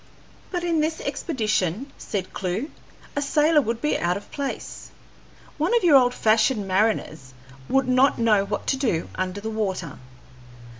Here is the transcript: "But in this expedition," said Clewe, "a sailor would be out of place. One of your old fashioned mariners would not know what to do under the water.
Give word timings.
"But 0.49 0.63
in 0.63 0.79
this 0.79 0.99
expedition," 0.99 1.91
said 1.95 2.33
Clewe, 2.33 2.71
"a 3.15 3.21
sailor 3.21 3.61
would 3.61 3.83
be 3.83 3.99
out 3.99 4.17
of 4.17 4.31
place. 4.31 4.89
One 5.59 5.77
of 5.77 5.83
your 5.83 5.95
old 5.95 6.15
fashioned 6.15 6.67
mariners 6.67 7.35
would 7.69 7.87
not 7.87 8.17
know 8.17 8.43
what 8.43 8.65
to 8.65 8.77
do 8.77 9.09
under 9.13 9.39
the 9.41 9.51
water. 9.51 9.99